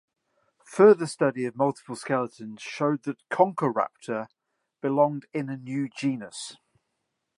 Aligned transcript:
Further 0.65 1.05
study 1.05 1.45
of 1.45 1.55
multiple 1.55 1.95
skeletons 1.95 2.59
showed 2.59 3.03
that 3.03 3.21
"Conchoraptor" 3.29 4.29
belonged 4.81 5.27
in 5.31 5.47
a 5.47 5.57
new 5.57 5.89
genus. 5.89 6.57